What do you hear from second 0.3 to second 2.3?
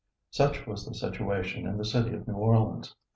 Such was the situation in the city of